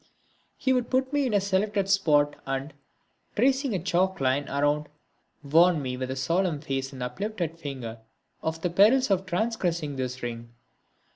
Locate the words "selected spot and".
1.39-2.73